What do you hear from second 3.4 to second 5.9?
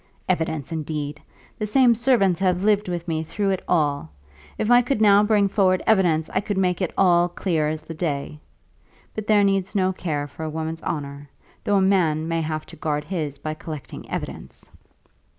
it all. If I could now bring forward